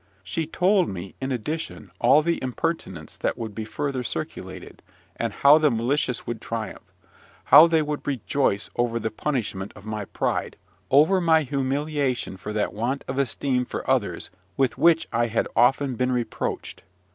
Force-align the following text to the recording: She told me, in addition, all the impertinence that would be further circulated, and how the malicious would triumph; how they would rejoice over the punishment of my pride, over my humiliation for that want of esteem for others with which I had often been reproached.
She 0.23 0.47
told 0.47 0.89
me, 0.89 1.13
in 1.21 1.31
addition, 1.31 1.91
all 1.99 2.23
the 2.23 2.41
impertinence 2.41 3.15
that 3.17 3.37
would 3.37 3.53
be 3.53 3.65
further 3.65 4.01
circulated, 4.03 4.81
and 5.15 5.31
how 5.31 5.59
the 5.59 5.69
malicious 5.69 6.25
would 6.25 6.41
triumph; 6.41 6.91
how 7.43 7.67
they 7.67 7.83
would 7.83 8.07
rejoice 8.07 8.71
over 8.75 8.99
the 8.99 9.11
punishment 9.11 9.71
of 9.75 9.85
my 9.85 10.05
pride, 10.05 10.57
over 10.89 11.21
my 11.21 11.43
humiliation 11.43 12.35
for 12.35 12.51
that 12.51 12.73
want 12.73 13.03
of 13.07 13.19
esteem 13.19 13.63
for 13.63 13.87
others 13.87 14.31
with 14.57 14.75
which 14.75 15.07
I 15.13 15.27
had 15.27 15.47
often 15.55 15.93
been 15.93 16.11
reproached. 16.11 16.81